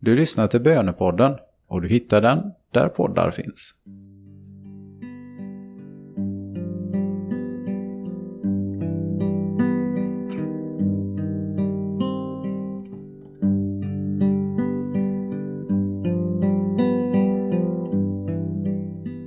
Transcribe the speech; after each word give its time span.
Du 0.00 0.16
lyssnar 0.16 0.46
till 0.46 0.60
Bönepodden 0.60 1.36
och 1.66 1.82
du 1.82 1.88
hittar 1.88 2.20
den 2.20 2.52
där 2.72 2.88
poddar 2.88 3.30
finns. 3.30 3.74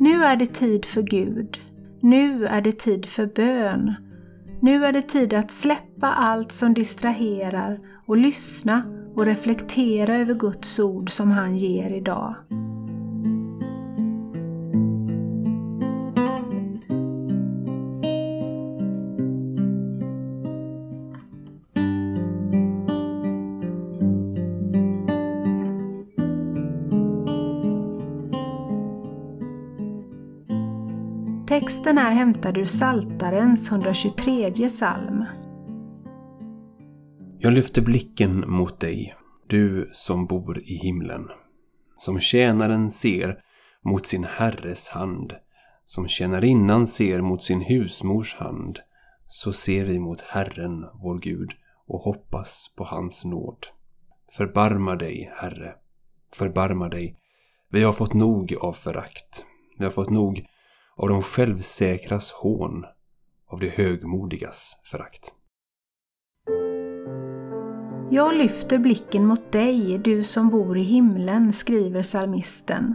Nu 0.00 0.24
är 0.24 0.36
det 0.36 0.46
tid 0.46 0.84
för 0.84 1.02
Gud. 1.02 1.60
Nu 2.00 2.46
är 2.46 2.60
det 2.60 2.78
tid 2.78 3.06
för 3.06 3.26
bön. 3.26 3.94
Nu 4.60 4.84
är 4.84 4.92
det 4.92 5.02
tid 5.02 5.34
att 5.34 5.50
släppa 5.50 6.06
allt 6.06 6.52
som 6.52 6.74
distraherar 6.74 7.78
och 8.06 8.16
lyssna 8.16 8.97
och 9.14 9.26
reflektera 9.26 10.16
över 10.16 10.34
Guds 10.34 10.80
ord 10.80 11.10
som 11.10 11.30
han 11.30 11.56
ger 11.56 11.90
idag. 11.90 12.34
Texten 31.48 31.98
är 31.98 32.10
hämtad 32.10 32.58
ur 32.58 32.64
Saltarens 32.64 33.70
123 33.70 34.50
psalm. 34.68 35.24
Jag 37.40 37.52
lyfter 37.52 37.82
blicken 37.82 38.50
mot 38.50 38.80
dig, 38.80 39.14
du 39.46 39.90
som 39.92 40.26
bor 40.26 40.58
i 40.58 40.74
himlen. 40.74 41.28
Som 41.96 42.20
tjänaren 42.20 42.90
ser 42.90 43.42
mot 43.84 44.06
sin 44.06 44.24
herres 44.24 44.88
hand, 44.88 45.32
som 45.84 46.08
tjänarinnan 46.08 46.86
ser 46.86 47.20
mot 47.20 47.42
sin 47.42 47.60
husmors 47.60 48.34
hand, 48.34 48.78
så 49.26 49.52
ser 49.52 49.84
vi 49.84 49.98
mot 49.98 50.20
Herren, 50.20 50.84
vår 51.02 51.18
Gud, 51.18 51.52
och 51.86 52.00
hoppas 52.00 52.74
på 52.76 52.84
hans 52.84 53.24
nåd. 53.24 53.66
Förbarma 54.32 54.96
dig, 54.96 55.32
Herre, 55.36 55.74
förbarma 56.34 56.88
dig. 56.88 57.16
Vi 57.70 57.82
har 57.82 57.92
fått 57.92 58.14
nog 58.14 58.54
av 58.60 58.72
förakt. 58.72 59.44
Vi 59.78 59.84
har 59.84 59.92
fått 59.92 60.10
nog 60.10 60.46
av 60.96 61.08
de 61.08 61.22
självsäkras 61.22 62.32
hån, 62.32 62.84
av 63.46 63.60
de 63.60 63.68
högmodigas 63.68 64.76
förakt. 64.84 65.32
Jag 68.10 68.34
lyfter 68.34 68.78
blicken 68.78 69.26
mot 69.26 69.52
dig, 69.52 70.00
du 70.04 70.22
som 70.22 70.48
bor 70.48 70.78
i 70.78 70.82
himlen, 70.82 71.52
skriver 71.52 72.02
psalmisten. 72.02 72.94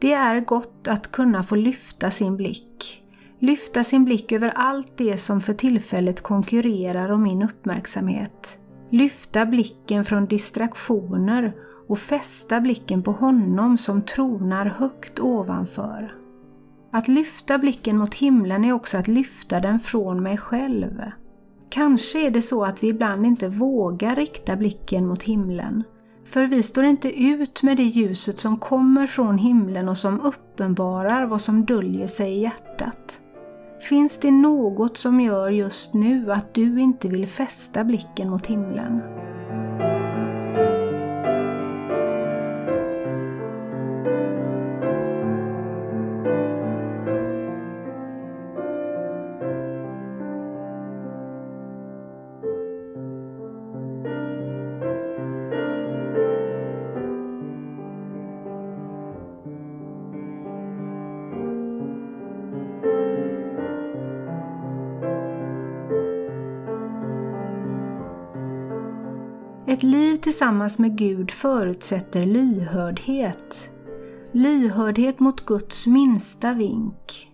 Det 0.00 0.12
är 0.12 0.40
gott 0.40 0.88
att 0.88 1.12
kunna 1.12 1.42
få 1.42 1.54
lyfta 1.54 2.10
sin 2.10 2.36
blick. 2.36 3.02
Lyfta 3.38 3.84
sin 3.84 4.04
blick 4.04 4.32
över 4.32 4.52
allt 4.54 4.92
det 4.96 5.16
som 5.16 5.40
för 5.40 5.52
tillfället 5.52 6.20
konkurrerar 6.20 7.12
om 7.12 7.22
min 7.22 7.42
uppmärksamhet. 7.42 8.58
Lyfta 8.90 9.46
blicken 9.46 10.04
från 10.04 10.26
distraktioner 10.26 11.52
och 11.88 11.98
fästa 11.98 12.60
blicken 12.60 13.02
på 13.02 13.12
honom 13.12 13.78
som 13.78 14.02
tronar 14.02 14.66
högt 14.66 15.20
ovanför. 15.20 16.14
Att 16.92 17.08
lyfta 17.08 17.58
blicken 17.58 17.98
mot 17.98 18.14
himlen 18.14 18.64
är 18.64 18.72
också 18.72 18.98
att 18.98 19.08
lyfta 19.08 19.60
den 19.60 19.80
från 19.80 20.22
mig 20.22 20.36
själv. 20.36 21.02
Kanske 21.72 22.26
är 22.26 22.30
det 22.30 22.42
så 22.42 22.64
att 22.64 22.82
vi 22.82 22.88
ibland 22.88 23.26
inte 23.26 23.48
vågar 23.48 24.16
rikta 24.16 24.56
blicken 24.56 25.06
mot 25.06 25.22
himlen. 25.22 25.84
För 26.24 26.46
vi 26.46 26.62
står 26.62 26.84
inte 26.84 27.22
ut 27.22 27.62
med 27.62 27.76
det 27.76 27.82
ljuset 27.82 28.38
som 28.38 28.56
kommer 28.56 29.06
från 29.06 29.38
himlen 29.38 29.88
och 29.88 29.96
som 29.96 30.20
uppenbarar 30.20 31.26
vad 31.26 31.40
som 31.40 31.64
döljer 31.64 32.06
sig 32.06 32.32
i 32.32 32.40
hjärtat. 32.40 33.18
Finns 33.88 34.18
det 34.18 34.30
något 34.30 34.96
som 34.96 35.20
gör 35.20 35.50
just 35.50 35.94
nu 35.94 36.32
att 36.32 36.54
du 36.54 36.80
inte 36.80 37.08
vill 37.08 37.26
fästa 37.26 37.84
blicken 37.84 38.30
mot 38.30 38.46
himlen? 38.46 39.00
Ett 69.72 69.82
liv 69.82 70.16
tillsammans 70.16 70.78
med 70.78 70.98
Gud 70.98 71.30
förutsätter 71.30 72.26
lyhördhet. 72.26 73.70
Lyhördhet 74.32 75.20
mot 75.20 75.46
Guds 75.46 75.86
minsta 75.86 76.52
vink. 76.52 77.28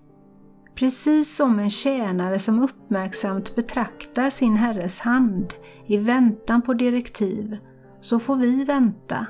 Precis 0.75 1.37
som 1.37 1.59
en 1.59 1.71
tjänare 1.71 2.39
som 2.39 2.61
uppmärksamt 2.61 3.57
betraktar 3.57 4.31
sin 4.31 4.57
herres 4.57 5.01
hand 5.01 5.55
i 5.87 5.97
väntan 5.97 6.63
på 6.63 6.75
direktiv, 6.75 7.59
så 8.01 8.19
får 8.19 8.37
vi 8.37 8.65
vänta 8.65 9.27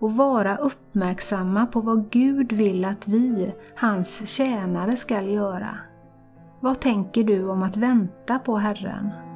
och 0.00 0.16
vara 0.16 0.56
uppmärksamma 0.56 1.66
på 1.66 1.80
vad 1.80 2.10
Gud 2.10 2.52
vill 2.52 2.84
att 2.84 3.08
vi, 3.08 3.54
hans 3.74 4.28
tjänare, 4.28 4.96
skall 4.96 5.28
göra. 5.28 5.78
Vad 6.60 6.80
tänker 6.80 7.24
du 7.24 7.48
om 7.48 7.62
att 7.62 7.76
vänta 7.76 8.38
på 8.38 8.56
Herren? 8.56 9.29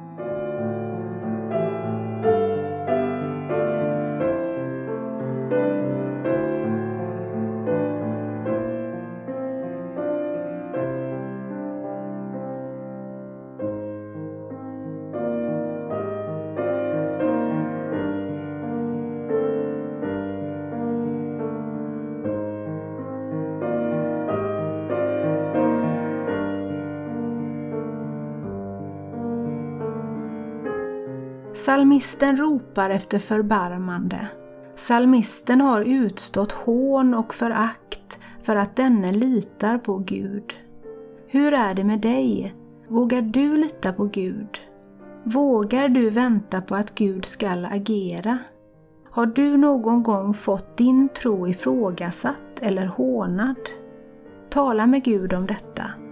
Salmisten 31.65 32.37
ropar 32.37 32.89
efter 32.89 33.19
förbarmande. 33.19 34.27
Salmisten 34.75 35.61
har 35.61 35.81
utstått 35.81 36.51
hån 36.51 37.13
och 37.13 37.33
förakt 37.33 38.19
för 38.43 38.55
att 38.55 38.75
denne 38.75 39.11
litar 39.11 39.77
på 39.77 39.97
Gud. 39.97 40.53
Hur 41.27 41.53
är 41.53 41.73
det 41.73 41.83
med 41.83 41.99
dig? 41.99 42.55
Vågar 42.87 43.21
du 43.21 43.57
lita 43.57 43.93
på 43.93 44.05
Gud? 44.05 44.59
Vågar 45.23 45.89
du 45.89 46.09
vänta 46.09 46.61
på 46.61 46.75
att 46.75 46.95
Gud 46.95 47.25
skall 47.25 47.67
agera? 47.71 48.37
Har 49.11 49.25
du 49.25 49.57
någon 49.57 50.03
gång 50.03 50.33
fått 50.33 50.77
din 50.77 51.09
tro 51.09 51.47
ifrågasatt 51.47 52.59
eller 52.61 52.85
hånad? 52.85 53.59
Tala 54.49 54.87
med 54.87 55.03
Gud 55.03 55.33
om 55.33 55.47
detta. 55.47 56.04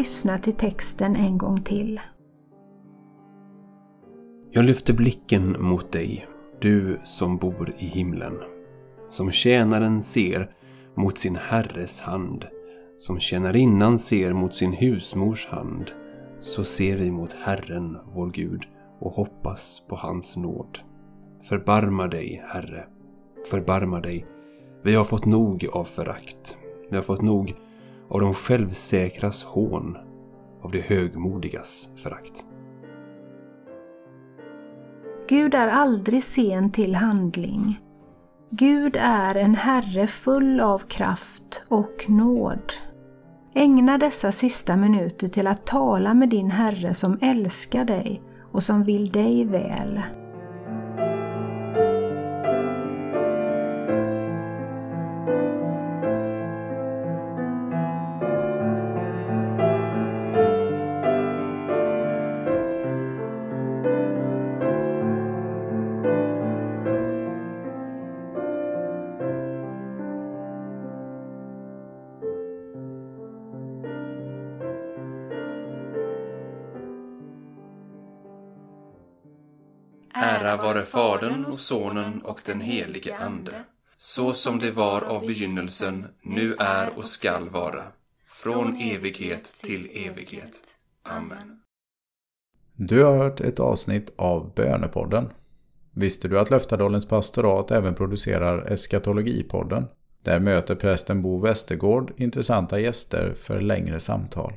Lyssna 0.00 0.38
till 0.38 0.52
texten 0.52 1.16
en 1.16 1.38
gång 1.38 1.62
till. 1.62 2.00
Jag 4.50 4.64
lyfter 4.64 4.94
blicken 4.94 5.62
mot 5.62 5.92
dig, 5.92 6.26
du 6.60 7.00
som 7.04 7.36
bor 7.36 7.74
i 7.78 7.86
himlen. 7.86 8.34
Som 9.08 9.32
tjänaren 9.32 10.02
ser 10.02 10.50
mot 10.96 11.18
sin 11.18 11.36
herres 11.36 12.00
hand, 12.00 12.44
som 12.98 13.20
tjänarinnan 13.20 13.98
ser 13.98 14.32
mot 14.32 14.54
sin 14.54 14.72
husmors 14.72 15.46
hand, 15.46 15.90
så 16.38 16.64
ser 16.64 16.96
vi 16.96 17.10
mot 17.10 17.32
Herren, 17.32 17.96
vår 18.14 18.30
Gud, 18.30 18.62
och 19.00 19.12
hoppas 19.12 19.86
på 19.88 19.96
hans 19.96 20.36
nåd. 20.36 20.78
Förbarma 21.48 22.06
dig, 22.06 22.44
Herre, 22.48 22.84
förbarma 23.50 24.00
dig. 24.00 24.26
Vi 24.82 24.94
har 24.94 25.04
fått 25.04 25.26
nog 25.26 25.66
av 25.72 25.84
förakt. 25.84 26.56
Vi 26.90 26.96
har 26.96 27.02
fått 27.02 27.22
nog 27.22 27.54
av 28.10 28.20
de 28.20 28.34
självsäkras 28.34 29.44
hån, 29.44 29.96
av 30.62 30.70
de 30.70 30.80
högmodigas 30.80 31.88
förakt. 31.96 32.44
Gud 35.28 35.54
är 35.54 35.68
aldrig 35.68 36.24
sen 36.24 36.72
till 36.72 36.94
handling. 36.94 37.80
Gud 38.50 38.96
är 39.00 39.34
en 39.34 39.54
Herre 39.54 40.06
full 40.06 40.60
av 40.60 40.78
kraft 40.78 41.64
och 41.68 42.04
nåd. 42.08 42.72
Ägna 43.54 43.98
dessa 43.98 44.32
sista 44.32 44.76
minuter 44.76 45.28
till 45.28 45.46
att 45.46 45.66
tala 45.66 46.14
med 46.14 46.28
din 46.28 46.50
Herre 46.50 46.94
som 46.94 47.18
älskar 47.22 47.84
dig 47.84 48.22
och 48.52 48.62
som 48.62 48.84
vill 48.84 49.10
dig 49.10 49.44
väl. 49.44 50.02
Ära 80.40 80.56
vare 80.56 80.82
Fadern 80.82 81.44
och 81.44 81.54
Sonen 81.54 82.22
och 82.22 82.40
den 82.46 82.60
helige 82.60 83.16
Ande, 83.16 83.52
så 83.96 84.32
som 84.32 84.58
det 84.58 84.70
var 84.70 85.02
av 85.02 85.26
begynnelsen, 85.26 86.06
nu 86.22 86.54
är 86.58 86.98
och 86.98 87.04
skall 87.04 87.48
vara, 87.48 87.82
från 88.28 88.76
evighet 88.76 89.44
till 89.44 89.90
evighet. 89.94 90.60
Amen. 91.02 91.60
Du 92.74 93.04
har 93.04 93.16
hört 93.16 93.40
ett 93.40 93.60
avsnitt 93.60 94.12
av 94.16 94.54
Bönepodden. 94.54 95.32
Visste 95.94 96.28
du 96.28 96.38
att 96.38 96.50
Löftadalens 96.50 97.08
pastorat 97.08 97.70
även 97.70 97.94
producerar 97.94 98.72
Eskatologipodden? 98.72 99.86
Där 100.22 100.40
möter 100.40 100.74
prästen 100.74 101.22
Bo 101.22 101.40
Westergård 101.40 102.12
intressanta 102.16 102.80
gäster 102.80 103.34
för 103.34 103.60
längre 103.60 104.00
samtal. 104.00 104.52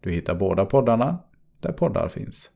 Du 0.00 0.10
hittar 0.10 0.34
båda 0.34 0.64
poddarna 0.64 1.18
där 1.60 1.72
poddar 1.72 2.08
finns. 2.08 2.48